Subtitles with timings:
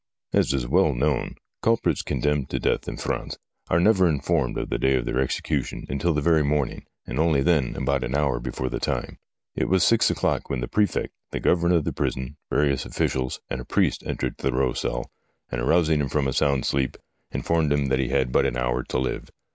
[0.33, 3.37] As is well known, culprits condemned to death in France
[3.69, 7.43] are never informed of the day of their execution until the very morning, and only
[7.43, 9.19] then about an hour before the time.
[9.53, 13.61] It was six o'clock when the prefect, the governor of the prison, various officials, and
[13.61, 15.11] a priest entered Thurreau's cell,
[15.51, 16.97] and, arousing him from a sound sleep,
[17.29, 18.97] informed him that he had SOME EXPERIMENTS WITH A HEAD 75 but an hour to
[18.97, 19.29] live.